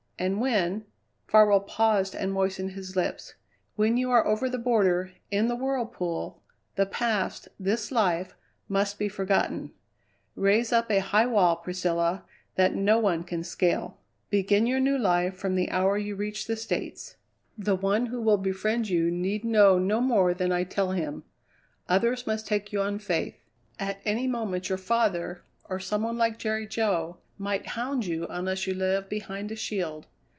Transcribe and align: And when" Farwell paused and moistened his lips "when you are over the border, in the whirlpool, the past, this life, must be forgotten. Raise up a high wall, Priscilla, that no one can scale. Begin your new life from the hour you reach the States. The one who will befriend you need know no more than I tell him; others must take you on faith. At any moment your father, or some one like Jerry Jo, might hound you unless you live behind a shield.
And 0.19 0.39
when" 0.39 0.85
Farwell 1.25 1.61
paused 1.61 2.13
and 2.13 2.31
moistened 2.31 2.73
his 2.73 2.95
lips 2.95 3.33
"when 3.75 3.97
you 3.97 4.11
are 4.11 4.23
over 4.23 4.51
the 4.51 4.59
border, 4.59 5.13
in 5.31 5.47
the 5.47 5.55
whirlpool, 5.55 6.43
the 6.75 6.85
past, 6.85 7.47
this 7.59 7.91
life, 7.91 8.35
must 8.69 8.99
be 8.99 9.09
forgotten. 9.09 9.71
Raise 10.35 10.71
up 10.71 10.91
a 10.91 10.99
high 10.99 11.25
wall, 11.25 11.55
Priscilla, 11.55 12.23
that 12.53 12.75
no 12.75 12.99
one 12.99 13.23
can 13.23 13.43
scale. 13.43 13.97
Begin 14.29 14.67
your 14.67 14.79
new 14.79 14.95
life 14.95 15.37
from 15.37 15.55
the 15.55 15.71
hour 15.71 15.97
you 15.97 16.15
reach 16.15 16.45
the 16.45 16.55
States. 16.55 17.15
The 17.57 17.75
one 17.75 18.05
who 18.05 18.21
will 18.21 18.37
befriend 18.37 18.89
you 18.89 19.09
need 19.09 19.43
know 19.43 19.79
no 19.79 19.99
more 19.99 20.35
than 20.35 20.51
I 20.51 20.65
tell 20.65 20.91
him; 20.91 21.23
others 21.89 22.27
must 22.27 22.45
take 22.45 22.71
you 22.71 22.79
on 22.79 22.99
faith. 22.99 23.39
At 23.79 23.97
any 24.05 24.27
moment 24.27 24.69
your 24.69 24.77
father, 24.77 25.41
or 25.67 25.79
some 25.79 26.03
one 26.03 26.19
like 26.19 26.37
Jerry 26.37 26.67
Jo, 26.67 27.17
might 27.39 27.69
hound 27.69 28.05
you 28.05 28.27
unless 28.29 28.67
you 28.67 28.75
live 28.75 29.09
behind 29.09 29.51
a 29.51 29.55
shield. 29.55 30.05